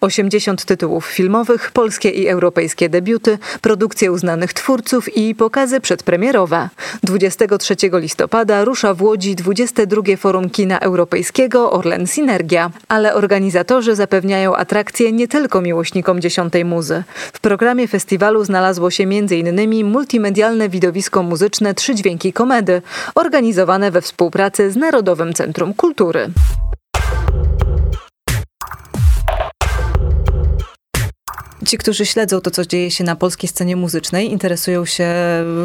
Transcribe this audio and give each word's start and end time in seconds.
80 0.00 0.64
tytułów 0.64 1.06
filmowych, 1.06 1.70
polskie 1.70 2.10
i 2.10 2.28
europejskie 2.28 2.88
debiuty, 2.88 3.38
produkcje 3.60 4.12
uznanych 4.12 4.52
twórców 4.52 5.16
i 5.16 5.34
pokazy 5.34 5.80
przedpremierowe. 5.80 6.68
23 7.02 7.76
listopada 7.92 8.64
rusza 8.64 8.94
w 8.94 9.02
Łodzi 9.02 9.36
22 9.36 10.02
Forum 10.16 10.50
Kina 10.50 10.78
Europejskiego 10.78 11.72
Orlen 11.72 12.06
Synergia, 12.06 12.70
ale 12.88 13.14
organizatorzy 13.14 13.94
zapewniają 13.94 14.56
atrakcje 14.56 15.12
nie 15.12 15.28
tylko 15.28 15.60
miłośnikom 15.60 16.20
dziesiątej 16.20 16.64
muzy. 16.64 17.04
W 17.32 17.40
programie 17.40 17.88
festiwalu 17.88 18.44
znalazło 18.44 18.90
się 18.90 19.04
m.in. 19.04 19.84
multimedialne 19.84 20.68
widowisko 20.68 21.22
muzyczne 21.22 21.74
Trzy 21.74 21.94
Dźwięki 21.94 22.32
Komedy, 22.32 22.82
organizowane 23.14 23.90
we 23.90 24.00
współpracy 24.00 24.70
z 24.70 24.76
Narodowym 24.76 25.32
Centrum 25.34 25.74
Kultury. 25.74 26.30
Ci, 31.66 31.78
którzy 31.78 32.06
śledzą 32.06 32.40
to, 32.40 32.50
co 32.50 32.66
dzieje 32.66 32.90
się 32.90 33.04
na 33.04 33.16
polskiej 33.16 33.48
scenie 33.48 33.76
muzycznej, 33.76 34.32
interesują 34.32 34.84
się 34.84 35.06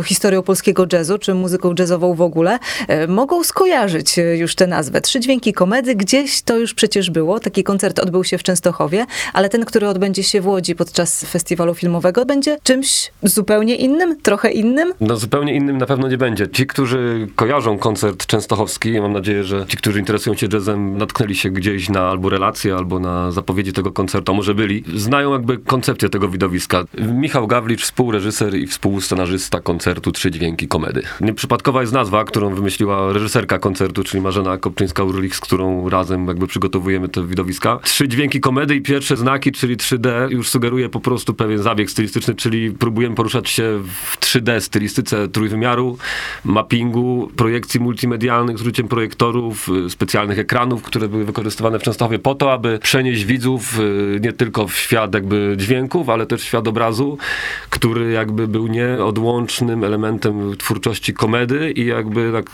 historią 0.04 0.44
polskiego 0.44 0.86
jazzu, 0.94 1.18
czy 1.18 1.34
muzyką 1.34 1.74
jazzową 1.80 2.14
w 2.14 2.22
ogóle, 2.22 2.60
e, 2.88 3.08
mogą 3.08 3.44
skojarzyć 3.44 4.20
e, 4.20 4.38
już 4.38 4.56
tę 4.56 4.68
nazwę. 4.68 5.02
Trzy 5.02 5.20
dźwięki 5.20 5.54
komedy, 5.54 5.96
gdzieś 5.96 6.42
to 6.42 6.58
już 6.58 6.74
przecież 6.74 7.10
było. 7.10 7.40
Taki 7.40 7.64
koncert 7.64 8.00
odbył 8.00 8.24
się 8.24 8.38
w 8.38 8.44
Częstochowie, 8.44 9.06
ale 9.34 9.50
ten, 9.50 9.66
który 9.66 9.88
odbędzie 9.88 10.24
się 10.24 10.42
w 10.42 10.48
Łodzi 10.48 10.76
podczas 10.76 11.26
festiwalu 11.26 11.76
filmowego, 11.76 12.26
będzie 12.26 12.58
czymś 12.64 13.12
zupełnie 13.24 13.76
innym, 13.76 14.22
trochę 14.22 14.52
innym? 14.52 14.94
No 15.02 15.18
zupełnie 15.18 15.56
innym 15.56 15.78
na 15.78 15.86
pewno 15.86 16.08
nie 16.08 16.18
będzie. 16.18 16.50
Ci, 16.50 16.68
którzy 16.68 17.28
kojarzą 17.36 17.78
koncert 17.78 18.26
częstochowski, 18.26 19.02
mam 19.02 19.14
nadzieję, 19.14 19.44
że 19.44 19.66
ci, 19.68 19.78
którzy 19.78 20.00
interesują 20.00 20.36
się 20.36 20.48
jazzem, 20.54 20.98
natknęli 20.98 21.36
się 21.36 21.50
gdzieś 21.50 21.90
na 21.90 22.10
albo 22.10 22.30
relacje, 22.30 22.76
albo 22.76 23.00
na 23.00 23.32
zapowiedzi 23.32 23.74
tego 23.74 23.92
koncertu, 23.92 24.34
może 24.34 24.56
byli, 24.56 24.84
znają 24.96 25.32
jakby 25.34 25.58
koncert 25.58 25.91
koncepcję 25.92 26.10
tego 26.10 26.30
widowiska. 26.30 26.84
Michał 27.14 27.48
Gawlicz, 27.48 27.82
współreżyser 27.82 28.56
i 28.56 28.68
współscenarzysta 28.68 29.62
koncertu 29.62 30.12
Trzy 30.12 30.32
Dźwięki 30.32 30.68
Komedy. 30.68 31.02
Nieprzypadkowa 31.22 31.82
jest 31.82 31.94
nazwa, 31.94 32.24
którą 32.24 32.56
wymyśliła 32.56 33.14
reżyserka 33.14 33.60
koncertu, 33.60 34.04
czyli 34.04 34.24
Marzena 34.24 34.58
Kopczyńska-Urlich, 34.58 35.36
z 35.36 35.40
którą 35.40 35.90
razem 35.90 36.28
jakby 36.28 36.48
przygotowujemy 36.48 37.10
te 37.10 37.28
widowiska. 37.28 37.80
Trzy 37.84 38.08
Dźwięki 38.08 38.40
Komedy 38.40 38.76
i 38.76 38.82
pierwsze 38.82 39.18
znaki, 39.18 39.52
czyli 39.52 39.78
3D, 39.78 40.32
już 40.32 40.50
sugeruje 40.50 40.90
po 40.90 41.00
prostu 41.00 41.34
pewien 41.34 41.58
zabieg 41.58 41.92
stylistyczny, 41.92 42.36
czyli 42.36 42.72
próbujemy 42.72 43.16
poruszać 43.16 43.50
się 43.50 43.84
w 44.06 44.20
3D 44.20 44.60
stylistyce 44.60 45.28
trójwymiaru, 45.28 45.98
mappingu, 46.46 47.32
projekcji 47.36 47.80
multimedialnych 47.80 48.58
z 48.58 48.62
użyciem 48.62 48.88
projektorów, 48.88 49.70
specjalnych 49.90 50.40
ekranów, 50.40 50.84
które 50.84 51.08
były 51.08 51.26
wykorzystywane 51.26 51.80
w 51.80 51.84
Częstochowie 51.84 52.20
po 52.20 52.36
to, 52.36 52.54
aby 52.54 52.80
przenieść 52.80 53.26
widzów 53.26 53.80
y, 53.80 54.20
nie 54.22 54.34
tylko 54.34 54.68
w 54.68 54.76
świat 54.76 55.14
jakby 55.14 55.56
dźwięku, 55.58 55.81
dźwięków, 55.82 56.10
ale 56.10 56.26
też 56.26 56.44
świat 56.44 56.68
obrazu, 56.68 57.18
który 57.70 58.12
jakby 58.12 58.48
był 58.48 58.68
nieodłącznym 58.68 59.84
elementem 59.84 60.58
twórczości 60.58 61.14
komedy 61.14 61.72
i 61.72 61.86
jakby 61.86 62.32
tak, 62.32 62.46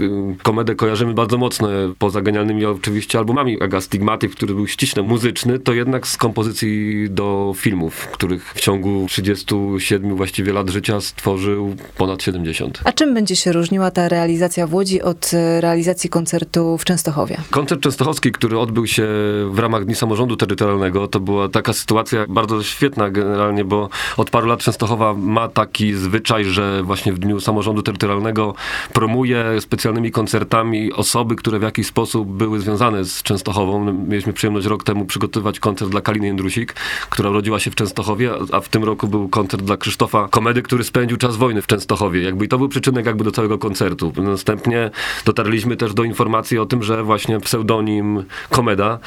komedę 0.44 0.76
kojarzymy 0.76 1.14
bardzo 1.14 1.38
mocno, 1.38 1.68
poza 2.00 2.22
genialnymi 2.22 2.66
oczywiście 2.66 3.18
albumami 3.18 3.62
Aga 3.62 3.82
Stigmatyk, 3.82 4.32
który 4.32 4.54
był 4.54 4.68
ściśle 4.68 5.04
muzyczny, 5.04 5.60
to 5.60 5.74
jednak 5.74 6.08
z 6.08 6.18
kompozycji 6.18 7.08
do 7.10 7.54
filmów, 7.56 8.08
których 8.08 8.54
w 8.54 8.60
ciągu 8.60 9.06
37 9.10 10.16
właściwie 10.16 10.54
lat 10.54 10.70
życia 10.70 11.02
stworzył 11.02 11.76
ponad 11.98 12.24
70. 12.24 12.82
A 12.84 12.92
czym 12.92 13.14
będzie 13.14 13.36
się 13.36 13.52
różniła 13.52 13.92
ta 13.92 14.10
realizacja 14.10 14.68
w 14.68 14.74
Łodzi 14.74 15.02
od 15.02 15.32
e, 15.34 15.62
realizacji 15.62 16.10
koncertu 16.10 16.78
w 16.78 16.86
Częstochowie? 16.86 17.38
Koncert 17.50 17.82
częstochowski, 17.82 18.32
który 18.32 18.60
odbył 18.60 18.88
się 18.88 19.08
w 19.50 19.60
ramach 19.60 19.86
Dni 19.86 19.96
Samorządu 19.96 20.36
Terytorialnego, 20.36 21.08
to 21.08 21.20
była 21.20 21.50
taka 21.50 21.74
sytuacja 21.74 22.26
bardzo 22.30 22.64
świetna 22.64 23.10
generalnie, 23.22 23.66
bo 23.66 23.90
od 24.18 24.30
paru 24.30 24.48
lat 24.48 24.60
Częstochowa 24.60 25.14
ma 25.14 25.48
taki 25.48 25.94
zwyczaj, 25.94 26.46
że 26.46 26.84
właśnie 26.84 27.14
w 27.14 27.20
Dniu 27.20 27.40
Samorządu 27.40 27.82
Terytorialnego 27.82 28.54
promuje 28.94 29.62
specjalnymi 29.62 30.12
koncertami 30.12 30.94
osoby, 30.94 31.36
które 31.36 31.60
w 31.60 31.62
jakiś 31.62 31.88
sposób 31.88 32.28
były 32.28 32.60
związane 32.60 33.06
z 33.06 33.24
Częstochową. 33.24 33.94
Mieliśmy 33.94 34.34
przyjemność 34.34 34.68
rok 34.68 34.84
temu 34.84 35.06
przygotować 35.06 35.60
koncert 35.60 35.92
dla 35.92 36.02
Kaliny 36.02 36.28
Jędrusik, 36.28 36.74
która 37.10 37.30
urodziła 37.30 37.60
się 37.60 37.72
w 37.72 37.76
Częstochowie, 37.76 38.32
a 38.52 38.60
w 38.60 38.70
tym 38.70 38.84
roku 38.84 39.08
był 39.08 39.30
koncert 39.30 39.64
dla 39.64 39.78
Krzysztofa 39.78 40.28
Komedy, 40.28 40.62
który 40.62 40.84
spędził 40.84 41.18
czas 41.18 41.36
wojny 41.36 41.62
w 41.62 41.68
Częstochowie. 41.68 42.22
Jakby 42.24 42.46
i 42.46 42.48
to 42.48 42.58
był 42.58 42.70
przyczynek 42.70 43.06
jakby 43.06 43.24
do 43.24 43.32
całego 43.32 43.58
koncertu. 43.58 44.14
Następnie 44.18 44.92
dotarliśmy 45.26 45.78
też 45.78 45.94
do 45.94 46.04
informacji 46.04 46.60
o 46.60 46.66
tym, 46.66 46.84
że 46.84 47.04
właśnie 47.04 47.40
pseudonim 47.40 48.24
Komeda 48.50 49.00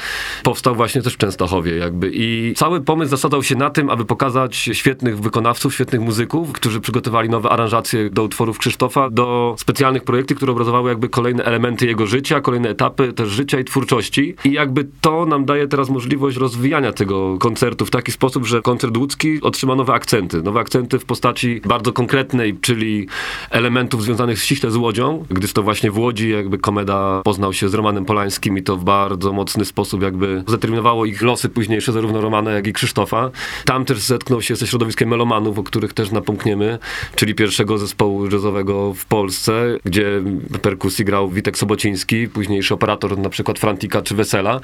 powstał 0.43 0.75
właśnie 0.75 1.01
też 1.01 1.13
w 1.13 1.17
Częstochowie 1.17 1.77
jakby 1.77 2.11
i 2.13 2.53
cały 2.55 2.81
pomysł 2.81 3.11
zasadzał 3.11 3.43
się 3.43 3.55
na 3.55 3.69
tym, 3.69 3.89
aby 3.89 4.00
pokazać 4.05 4.55
świetnych 4.55 5.19
wykonawców, 5.19 5.73
świetnych 5.73 6.01
muzyków, 6.01 6.51
którzy 6.51 6.79
przygotowali 6.79 7.29
nowe 7.29 7.49
aranżacje 7.49 8.09
do 8.09 8.23
utworów 8.23 8.57
Krzysztofa, 8.57 9.09
do 9.09 9.55
specjalnych 9.57 10.03
projektów, 10.03 10.37
które 10.37 10.51
obrazowały 10.51 10.89
jakby 10.89 11.09
kolejne 11.09 11.43
elementy 11.43 11.85
jego 11.85 12.07
życia, 12.07 12.41
kolejne 12.41 12.69
etapy 12.69 13.13
też 13.13 13.29
życia 13.29 13.59
i 13.59 13.63
twórczości. 13.63 14.35
I 14.45 14.51
jakby 14.51 14.87
to 15.01 15.25
nam 15.25 15.45
daje 15.45 15.67
teraz 15.67 15.89
możliwość 15.89 16.37
rozwijania 16.37 16.93
tego 16.93 17.37
koncertu 17.37 17.85
w 17.85 17.91
taki 17.91 18.11
sposób, 18.11 18.45
że 18.45 18.61
koncert 18.61 18.97
łódzki 18.97 19.41
otrzyma 19.41 19.75
nowe 19.75 19.93
akcenty. 19.93 20.41
Nowe 20.41 20.59
akcenty 20.59 20.99
w 20.99 21.05
postaci 21.05 21.61
bardzo 21.65 21.93
konkretnej, 21.93 22.57
czyli 22.61 23.07
elementów 23.49 24.03
związanych 24.03 24.39
ściśle 24.39 24.71
z 24.71 24.75
Łodzią, 24.75 25.25
gdyż 25.29 25.53
to 25.53 25.63
właśnie 25.63 25.91
w 25.91 25.97
Łodzi 25.97 26.29
jakby 26.29 26.57
Komeda 26.57 27.21
poznał 27.23 27.53
się 27.53 27.69
z 27.69 27.73
Romanem 27.73 28.05
Polańskim 28.05 28.57
i 28.57 28.63
to 28.63 28.77
w 28.77 28.83
bardzo 28.83 29.33
mocny 29.33 29.65
sposób 29.65 30.01
jakby 30.01 30.43
zdeterminowało 30.47 31.05
ich 31.05 31.21
losy 31.21 31.49
późniejsze, 31.49 31.91
zarówno 31.91 32.21
Romana, 32.21 32.51
jak 32.51 32.67
i 32.67 32.73
Krzysztofa. 32.73 33.31
Tam 33.65 33.85
też 33.91 33.99
zetknął 33.99 34.41
się 34.41 34.55
ze 34.55 34.67
środowiskiem 34.67 35.09
melomanów, 35.09 35.59
o 35.59 35.63
których 35.63 35.93
też 35.93 36.11
napomkniemy, 36.11 36.79
czyli 37.15 37.35
pierwszego 37.35 37.77
zespołu 37.77 38.25
jazzowego 38.25 38.93
w 38.93 39.05
Polsce, 39.05 39.77
gdzie 39.85 40.21
perkusji 40.61 41.05
grał 41.05 41.29
Witek 41.29 41.57
Sobociński, 41.57 42.27
późniejszy 42.27 42.73
operator 42.73 43.17
na 43.17 43.29
przykład 43.29 43.59
Frantika 43.59 44.01
czy 44.01 44.15
Wesela. 44.15 44.59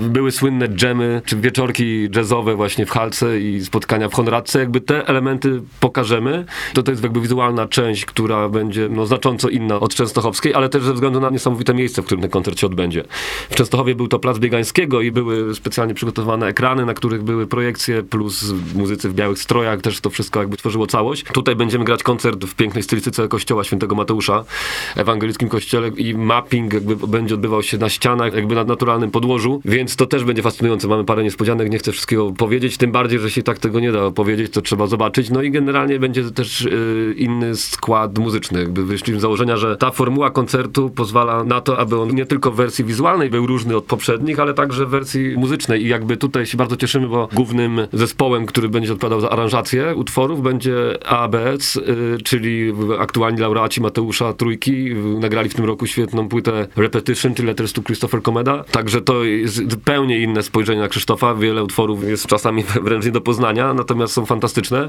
Były 0.00 0.32
słynne 0.32 0.68
dżemy, 0.68 1.22
czy 1.24 1.36
wieczorki 1.36 2.08
jazzowe 2.16 2.54
właśnie 2.54 2.86
w 2.86 2.90
Halce 2.90 3.40
i 3.40 3.64
spotkania 3.64 4.08
w 4.08 4.14
Honradce. 4.14 4.58
Jakby 4.58 4.80
te 4.80 5.08
elementy 5.08 5.62
pokażemy. 5.80 6.44
To 6.74 6.82
to 6.82 6.90
jest 6.90 7.02
jakby 7.02 7.20
wizualna 7.20 7.68
część, 7.68 8.04
która 8.04 8.48
będzie 8.48 8.88
no, 8.88 9.06
znacząco 9.06 9.48
inna 9.48 9.80
od 9.80 9.94
Częstochowskiej, 9.94 10.54
ale 10.54 10.68
też 10.68 10.82
ze 10.82 10.94
względu 10.94 11.20
na 11.20 11.30
niesamowite 11.30 11.74
miejsce, 11.74 12.02
w 12.02 12.04
którym 12.04 12.22
ten 12.22 12.30
koncert 12.30 12.58
się 12.58 12.66
odbędzie. 12.66 13.04
W 13.50 13.54
Częstochowie 13.54 13.94
był 13.94 14.08
to 14.08 14.18
Plac 14.18 14.38
Biegańskiego 14.38 15.00
i 15.00 15.10
były 15.10 15.54
specjalnie 15.54 15.94
przygotowane 15.94 16.46
ekrany, 16.46 16.86
na 16.86 16.94
których 16.94 17.22
były 17.22 17.46
projekcje 17.46 18.02
plus 18.02 18.54
muzycy 18.74 19.08
w 19.08 19.14
białych 19.14 19.38
strojach, 19.38 19.80
też 19.80 20.00
to 20.00 20.10
wszystko 20.10 20.40
jakby 20.40 20.56
tworzyło 20.56 20.86
całość. 20.86 21.24
Tutaj 21.32 21.56
będziemy 21.56 21.84
grać 21.84 22.02
koncert 22.02 22.44
w 22.44 22.54
pięknej 22.54 22.82
stylistyce 22.82 23.28
kościoła 23.28 23.64
świętego 23.64 23.94
Mateusza, 23.94 24.44
ewangelickim 24.96 25.48
kościele 25.48 25.88
i 25.88 26.14
mapping 26.14 26.72
jakby 26.72 26.96
będzie 26.96 27.34
odbywał 27.34 27.62
się 27.62 27.78
na 27.78 27.88
ścianach, 27.88 28.34
jakby 28.34 28.54
na 28.54 28.64
naturalnym 28.64 29.10
podłożu, 29.10 29.60
więc 29.64 29.96
to 29.96 30.06
też 30.06 30.24
będzie 30.24 30.42
fascynujące. 30.42 30.88
Mamy 30.88 31.04
parę 31.04 31.24
niespodzianek, 31.24 31.70
nie 31.70 31.78
chcę 31.78 31.92
wszystkiego 31.92 32.32
powiedzieć, 32.32 32.76
tym 32.76 32.92
bardziej, 32.92 33.18
że 33.18 33.30
się 33.30 33.42
tak 33.42 33.58
tego 33.58 33.80
nie 33.80 33.92
da 33.92 34.10
powiedzieć, 34.10 34.52
to 34.52 34.62
trzeba 34.62 34.86
zobaczyć. 34.86 35.30
No 35.30 35.42
i 35.42 35.50
generalnie 35.50 35.98
będzie 35.98 36.30
też 36.30 36.60
yy, 36.60 37.14
inny 37.16 37.56
skład 37.56 38.18
muzyczny. 38.18 38.60
Jakby 38.60 38.84
wyszliśmy 38.84 39.18
z 39.18 39.22
założenia, 39.22 39.56
że 39.56 39.76
ta 39.76 39.90
formuła 39.90 40.30
koncertu 40.30 40.90
pozwala 40.90 41.44
na 41.44 41.60
to, 41.60 41.78
aby 41.78 42.00
on 42.00 42.14
nie 42.14 42.26
tylko 42.26 42.50
w 42.50 42.56
wersji 42.56 42.84
wizualnej 42.84 43.30
był 43.30 43.46
różny 43.46 43.76
od 43.76 43.84
poprzednich, 43.84 44.40
ale 44.40 44.54
także 44.54 44.86
w 44.86 44.88
wersji 44.88 45.34
muzycznej 45.36 45.82
i 45.84 45.88
jakby 45.88 46.16
tutaj 46.16 46.46
się 46.46 46.56
bardzo 46.56 46.76
cieszymy, 46.76 47.08
bo 47.08 47.28
głównym 47.32 47.80
zespołem, 47.92 48.46
który 48.46 48.59
będzie 48.68 48.92
odpowiadał 48.92 49.20
za 49.20 49.30
aranżację 49.30 49.94
utworów 49.94 50.42
będzie 50.42 51.06
ABS, 51.06 51.76
y, 51.76 52.18
czyli 52.24 52.72
aktualni 52.98 53.40
laureaci 53.40 53.80
Mateusza 53.80 54.32
Trójki. 54.32 54.94
Nagrali 54.94 55.48
w 55.48 55.54
tym 55.54 55.64
roku 55.64 55.86
świetną 55.86 56.28
płytę 56.28 56.66
Repetition, 56.76 57.34
czyli 57.34 57.48
Letters 57.48 57.72
to 57.72 57.82
Christopher 57.82 58.22
Komeda. 58.22 58.64
Także 58.64 59.00
to 59.00 59.24
jest 59.24 59.70
zupełnie 59.70 60.18
inne 60.18 60.42
spojrzenie 60.42 60.80
na 60.80 60.88
Krzysztofa. 60.88 61.34
Wiele 61.34 61.64
utworów 61.64 62.04
jest 62.04 62.26
czasami 62.26 62.64
wręcz 62.84 63.04
nie 63.04 63.12
do 63.12 63.20
poznania, 63.20 63.74
natomiast 63.74 64.12
są 64.12 64.26
fantastyczne. 64.26 64.88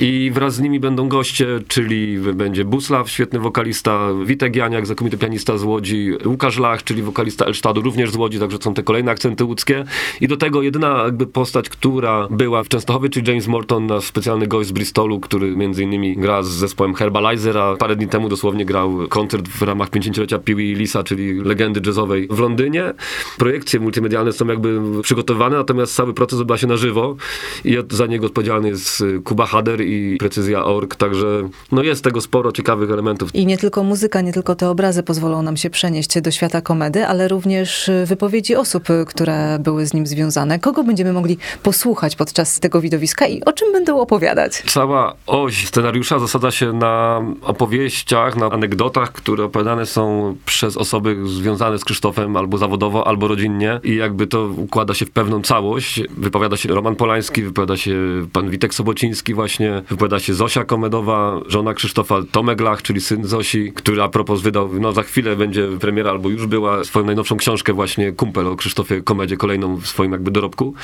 I 0.00 0.30
wraz 0.34 0.54
z 0.54 0.60
nimi 0.60 0.80
będą 0.80 1.08
goście, 1.08 1.46
czyli 1.68 2.18
będzie 2.18 2.64
Buslaw, 2.64 3.10
świetny 3.10 3.38
wokalista, 3.38 4.08
Witek 4.24 4.56
Janiak, 4.56 4.86
znakomity 4.86 5.18
pianista 5.18 5.58
z 5.58 5.62
Łodzi, 5.62 6.12
Łukasz 6.24 6.58
Lach, 6.58 6.84
czyli 6.84 7.02
wokalista 7.02 7.44
Elsztadu, 7.44 7.80
również 7.80 8.10
z 8.10 8.16
Łodzi, 8.16 8.38
także 8.38 8.58
są 8.60 8.74
te 8.74 8.82
kolejne 8.82 9.10
akcenty 9.12 9.44
łódzkie. 9.44 9.84
I 10.20 10.28
do 10.28 10.36
tego 10.36 10.62
jedyna 10.62 11.02
jakby 11.04 11.26
postać, 11.26 11.68
która 11.68 12.28
była 12.30 12.62
w 12.62 12.68
Częstochowie, 12.68 13.09
jazzowy, 13.10 13.24
czy 13.24 13.32
James 13.32 13.46
Morton, 13.46 13.86
nasz 13.86 14.04
specjalny 14.04 14.46
gość 14.46 14.68
z 14.68 14.72
Bristolu, 14.72 15.20
który 15.20 15.56
między 15.56 15.82
innymi 15.82 16.16
gra 16.16 16.42
z 16.42 16.48
zespołem 16.48 16.94
Herbalizer, 16.94 17.58
a 17.58 17.76
parę 17.76 17.96
dni 17.96 18.08
temu 18.08 18.28
dosłownie 18.28 18.64
grał 18.64 19.08
koncert 19.08 19.48
w 19.48 19.62
ramach 19.62 19.90
50-lecia 19.90 20.38
Pee 20.38 20.74
Lisa, 20.74 21.02
czyli 21.02 21.34
legendy 21.34 21.80
jazzowej 21.86 22.28
w 22.30 22.38
Londynie. 22.38 22.94
Projekcje 23.38 23.80
multimedialne 23.80 24.32
są 24.32 24.46
jakby 24.46 24.80
przygotowane, 25.02 25.56
natomiast 25.56 25.94
cały 25.94 26.14
proces 26.14 26.40
odbywa 26.40 26.58
się 26.58 26.66
na 26.66 26.76
żywo 26.76 27.16
i 27.64 27.76
za 27.90 28.06
niego 28.06 28.26
odpowiedzialny 28.26 28.68
jest 28.68 29.04
Kuba 29.24 29.46
Hader 29.46 29.80
i 29.80 30.16
Precyzja 30.18 30.64
Org, 30.64 30.96
także 30.96 31.48
no 31.72 31.82
jest 31.82 32.04
tego 32.04 32.20
sporo 32.20 32.52
ciekawych 32.52 32.90
elementów. 32.90 33.34
I 33.34 33.46
nie 33.46 33.58
tylko 33.58 33.82
muzyka, 33.82 34.20
nie 34.20 34.32
tylko 34.32 34.54
te 34.54 34.68
obrazy 34.68 35.02
pozwolą 35.02 35.42
nam 35.42 35.56
się 35.56 35.70
przenieść 35.70 36.20
do 36.20 36.30
świata 36.30 36.60
komedy, 36.60 37.06
ale 37.06 37.28
również 37.28 37.90
wypowiedzi 38.04 38.56
osób, 38.56 38.88
które 39.06 39.58
były 39.58 39.86
z 39.86 39.94
nim 39.94 40.06
związane. 40.06 40.58
Kogo 40.58 40.84
będziemy 40.84 41.12
mogli 41.12 41.38
posłuchać 41.62 42.16
podczas 42.16 42.60
tego 42.60 42.80
widowiska 42.80 42.99
i 43.28 43.44
o 43.44 43.52
czym 43.52 43.72
będą 43.72 44.00
opowiadać? 44.00 44.52
Cała 44.66 45.14
oś 45.26 45.66
scenariusza 45.66 46.18
zasadza 46.18 46.50
się 46.50 46.72
na 46.72 47.22
opowieściach, 47.42 48.36
na 48.36 48.46
anegdotach, 48.46 49.12
które 49.12 49.44
opowiadane 49.44 49.86
są 49.86 50.36
przez 50.46 50.76
osoby 50.76 51.16
związane 51.24 51.78
z 51.78 51.84
Krzysztofem 51.84 52.36
albo 52.36 52.58
zawodowo, 52.58 53.06
albo 53.06 53.28
rodzinnie 53.28 53.80
i 53.84 53.96
jakby 53.96 54.26
to 54.26 54.48
układa 54.56 54.94
się 54.94 55.06
w 55.06 55.10
pewną 55.10 55.42
całość. 55.42 56.00
Wypowiada 56.10 56.56
się 56.56 56.68
Roman 56.68 56.96
Polański, 56.96 57.42
wypowiada 57.42 57.76
się 57.76 57.96
pan 58.32 58.50
Witek 58.50 58.74
Sobociński 58.74 59.34
właśnie, 59.34 59.82
wypowiada 59.88 60.18
się 60.18 60.34
Zosia 60.34 60.64
Komedowa, 60.64 61.40
żona 61.46 61.74
Krzysztofa 61.74 62.16
Tomek 62.32 62.60
Lach, 62.60 62.82
czyli 62.82 63.00
syn 63.00 63.24
Zosi, 63.24 63.72
który 63.72 64.02
a 64.02 64.08
propos 64.08 64.40
wydał, 64.40 64.68
no 64.80 64.92
za 64.92 65.02
chwilę 65.02 65.36
będzie 65.36 65.68
premiera, 65.80 66.10
albo 66.10 66.28
już 66.28 66.46
była, 66.46 66.84
swoją 66.84 67.06
najnowszą 67.06 67.36
książkę 67.36 67.72
właśnie 67.72 68.12
Kumpel 68.12 68.46
o 68.46 68.56
Krzysztofie 68.56 69.02
Komedzie, 69.02 69.36
kolejną 69.36 69.76
w 69.76 69.86
swoim 69.86 70.12
jakby 70.12 70.30
dorobku. 70.30 70.74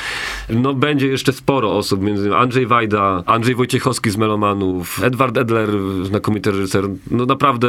No 0.50 0.74
będzie 0.74 1.06
jeszcze 1.06 1.32
sporo 1.32 1.72
osób, 1.72 1.95
między 2.00 2.26
innymi 2.26 2.43
Andrzej 2.43 2.66
Wajda, 2.66 3.22
Andrzej 3.26 3.54
Wojciechowski 3.54 4.10
z 4.10 4.16
Melomanów, 4.16 5.02
Edward 5.02 5.37
Edler, 5.37 5.69
znakomity 6.02 6.50
reżyser. 6.50 6.88
No 7.10 7.26
naprawdę 7.26 7.69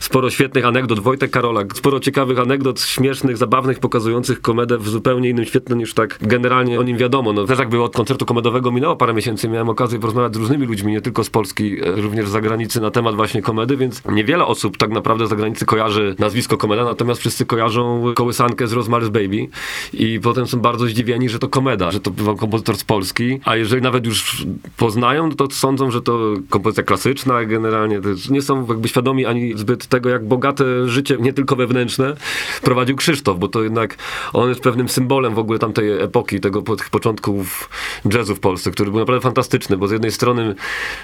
sporo 0.00 0.30
świetnych 0.30 0.66
anegdot, 0.66 1.00
Wojtek 1.00 1.30
Karolak, 1.30 1.76
sporo 1.76 2.00
ciekawych 2.00 2.38
anegdot, 2.38 2.80
śmiesznych, 2.80 3.36
zabawnych, 3.36 3.78
pokazujących 3.78 4.40
komedę 4.40 4.78
w 4.78 4.88
zupełnie 4.88 5.28
innym 5.28 5.44
świetle 5.44 5.76
niż 5.76 5.94
tak 5.94 6.18
generalnie 6.22 6.80
o 6.80 6.82
nim 6.82 6.96
wiadomo. 6.96 7.32
No 7.32 7.44
też 7.44 7.58
jakby 7.58 7.82
od 7.82 7.96
koncertu 7.96 8.26
komedowego 8.26 8.70
minęło 8.70 8.96
parę 8.96 9.14
miesięcy, 9.14 9.48
miałem 9.48 9.68
okazję 9.68 9.98
porozmawiać 9.98 10.34
z 10.34 10.36
różnymi 10.36 10.66
ludźmi, 10.66 10.92
nie 10.92 11.00
tylko 11.00 11.24
z 11.24 11.30
Polski, 11.30 11.80
e, 11.80 12.00
również 12.00 12.28
z 12.28 12.30
zagranicy 12.30 12.80
na 12.80 12.90
temat 12.90 13.16
właśnie 13.16 13.42
komedy, 13.42 13.76
więc 13.76 14.02
niewiele 14.04 14.44
osób 14.44 14.76
tak 14.76 14.90
naprawdę 14.90 15.26
z 15.26 15.30
zagranicy 15.30 15.66
kojarzy 15.66 16.14
nazwisko 16.18 16.56
komeda, 16.56 16.84
natomiast 16.84 17.20
wszyscy 17.20 17.46
kojarzą 17.46 18.12
kołysankę 18.14 18.66
z 18.66 18.72
Rosemary's 18.72 19.08
Baby 19.08 19.48
i 19.92 20.20
potem 20.20 20.46
są 20.46 20.60
bardzo 20.60 20.86
zdziwieni, 20.86 21.28
że 21.28 21.38
to 21.38 21.48
komeda, 21.48 21.90
że 21.90 22.00
to 22.00 22.10
był 22.10 22.36
kompozytor 22.36 22.76
z 22.76 22.84
Polski, 22.84 23.40
a 23.46 23.56
jeżeli 23.56 23.82
nawet 23.82 24.06
już 24.06 24.46
poznają, 24.76 25.32
to 25.32 25.50
sądzą, 25.50 25.90
że 25.90 26.02
to 26.02 26.34
kompozycja 26.50 26.82
klasyczna 26.82 27.44
generalnie, 27.44 28.00
nie 28.30 28.42
są 28.42 28.66
jakby 28.66 28.88
świadomi 28.88 29.26
ani 29.26 29.58
zbyt 29.58 29.86
tego, 29.86 30.08
jak 30.08 30.24
bogate 30.24 30.88
życie, 30.88 31.16
nie 31.20 31.32
tylko 31.32 31.56
wewnętrzne, 31.56 32.16
prowadził 32.62 32.96
Krzysztof, 32.96 33.38
bo 33.38 33.48
to 33.48 33.62
jednak 33.62 33.96
on 34.32 34.48
jest 34.48 34.60
pewnym 34.60 34.88
symbolem 34.88 35.34
w 35.34 35.38
ogóle 35.38 35.58
tamtej 35.58 36.00
epoki, 36.00 36.40
tego 36.40 36.62
tych 36.62 36.90
początków 36.90 37.70
jazzu 38.12 38.34
w 38.34 38.40
Polsce, 38.40 38.70
który 38.70 38.90
był 38.90 39.00
naprawdę 39.00 39.22
fantastyczny, 39.22 39.76
bo 39.76 39.88
z 39.88 39.90
jednej 39.90 40.12
strony 40.12 40.54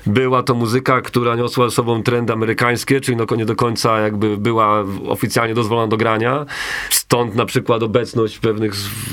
była 0.06 0.42
to 0.42 0.54
muzyka, 0.54 1.00
która 1.00 1.36
niosła 1.36 1.68
ze 1.68 1.74
sobą 1.74 2.02
trendy 2.02 2.32
amerykańskie, 2.32 3.00
czyli 3.00 3.16
no 3.16 3.36
nie 3.36 3.46
do 3.46 3.56
końca 3.56 3.98
jakby 3.98 4.36
była 4.36 4.84
oficjalnie 5.08 5.54
dozwolona 5.54 5.88
do 5.88 5.96
grania. 5.96 6.46
Stąd 7.12 7.34
na 7.34 7.46
przykład 7.46 7.82
obecność 7.82 8.38
pewnych 8.38 8.72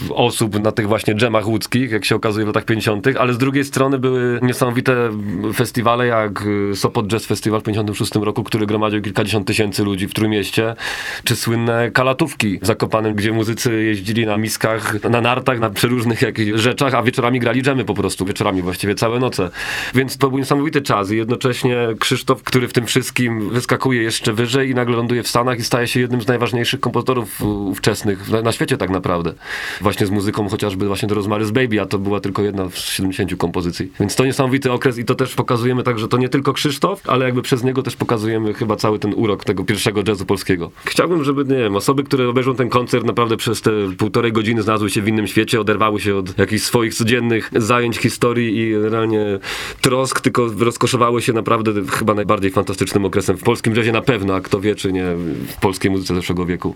osób 0.09 0.63
na 0.63 0.71
tych 0.71 0.87
właśnie 0.87 1.15
dżemach 1.15 1.47
łódzkich, 1.47 1.91
jak 1.91 2.05
się 2.05 2.15
okazuje 2.15 2.45
w 2.45 2.47
latach 2.47 2.65
50., 2.65 3.07
ale 3.19 3.33
z 3.33 3.37
drugiej 3.37 3.65
strony 3.65 3.99
były 3.99 4.39
niesamowite 4.41 5.09
festiwale 5.53 6.07
jak 6.07 6.43
Sopot 6.73 7.07
Jazz 7.07 7.25
Festival 7.25 7.61
w 7.61 7.63
56 7.63 8.15
roku, 8.15 8.43
który 8.43 8.65
gromadził 8.65 9.01
kilkadziesiąt 9.01 9.47
tysięcy 9.47 9.83
ludzi 9.83 10.07
w 10.07 10.13
Trójmieście, 10.13 10.75
czy 11.23 11.35
słynne 11.35 11.91
kalatówki 11.91 12.59
w 12.61 12.65
Zakopanem, 12.65 13.15
gdzie 13.15 13.31
muzycy 13.31 13.83
jeździli 13.83 14.25
na 14.25 14.37
miskach, 14.37 15.03
na 15.03 15.21
nartach, 15.21 15.59
na 15.59 15.69
przeróżnych 15.69 16.21
jakichś 16.21 16.59
rzeczach, 16.59 16.93
a 16.93 17.03
wieczorami 17.03 17.39
grali 17.39 17.61
dżemy 17.61 17.85
po 17.85 17.93
prostu, 17.93 18.25
wieczorami 18.25 18.61
właściwie 18.61 18.95
całe 18.95 19.19
noce. 19.19 19.49
Więc 19.95 20.17
to 20.17 20.29
był 20.29 20.39
niesamowity 20.39 20.81
czas 20.81 21.11
i 21.11 21.17
jednocześnie 21.17 21.77
Krzysztof, 21.99 22.43
który 22.43 22.67
w 22.67 22.73
tym 22.73 22.85
wszystkim 22.85 23.49
wyskakuje 23.49 24.03
jeszcze 24.03 24.33
wyżej 24.33 24.69
i 24.69 24.75
nagle 24.75 24.95
ląduje 24.95 25.23
w 25.23 25.27
Stanach 25.27 25.59
i 25.59 25.63
staje 25.63 25.87
się 25.87 25.99
jednym 25.99 26.21
z 26.21 26.27
najważniejszych 26.27 26.79
kompozytorów 26.79 27.41
ówczesnych 27.41 27.88
na, 28.31 28.41
na 28.41 28.51
świecie 28.51 28.77
tak 28.77 28.89
naprawdę. 28.89 29.33
Właśnie 29.81 30.07
z 30.07 30.09
muzyką 30.09 30.49
chociażby 30.49 30.87
właśnie 30.87 31.07
do 31.07 31.15
Rosemary's 31.15 31.51
Baby, 31.51 31.81
a 31.81 31.85
to 31.85 31.99
była 31.99 32.19
tylko 32.19 32.41
jedna 32.41 32.69
z 32.69 32.75
70 32.75 33.35
kompozycji. 33.35 33.91
Więc 33.99 34.15
to 34.15 34.25
niesamowity 34.25 34.71
okres 34.71 34.97
i 34.97 35.05
to 35.05 35.15
też 35.15 35.35
pokazujemy 35.35 35.83
tak, 35.83 35.99
że 35.99 36.07
to 36.07 36.17
nie 36.17 36.29
tylko 36.29 36.53
Krzysztof, 36.53 37.01
ale 37.07 37.25
jakby 37.25 37.41
przez 37.41 37.63
niego 37.63 37.83
też 37.83 37.95
pokazujemy 37.95 38.53
chyba 38.53 38.75
cały 38.75 38.99
ten 38.99 39.13
urok 39.13 39.45
tego 39.45 39.63
pierwszego 39.63 40.01
jazzu 40.07 40.25
polskiego. 40.25 40.71
Chciałbym, 40.85 41.23
żeby, 41.23 41.45
nie 41.45 41.59
wiem, 41.59 41.75
osoby, 41.75 42.03
które 42.03 42.29
obejrzą 42.29 42.55
ten 42.55 42.69
koncert 42.69 43.05
naprawdę 43.05 43.37
przez 43.37 43.61
te 43.61 43.71
półtorej 43.97 44.31
godziny 44.31 44.61
znalazły 44.61 44.89
się 44.89 45.01
w 45.01 45.07
innym 45.07 45.27
świecie, 45.27 45.61
oderwały 45.61 45.99
się 45.99 46.15
od 46.15 46.37
jakichś 46.37 46.63
swoich 46.63 46.95
codziennych 46.95 47.51
zajęć 47.55 47.97
historii 47.97 48.57
i 48.57 48.77
realnie 48.77 49.39
trosk, 49.81 50.21
tylko 50.21 50.47
rozkoszowały 50.59 51.21
się 51.21 51.33
naprawdę 51.33 51.71
chyba 51.91 52.13
najbardziej 52.13 52.51
fantastycznym 52.51 53.05
okresem 53.05 53.37
w 53.37 53.43
polskim 53.43 53.75
jazzie 53.75 53.91
na 53.91 54.01
pewno, 54.01 54.35
a 54.35 54.41
kto 54.41 54.59
wie, 54.59 54.75
czy 54.75 54.93
nie 54.93 55.05
w 55.47 55.59
polskiej 55.61 55.91
muzyce 55.91 56.15
zeszłego 56.15 56.45
wieku. 56.45 56.75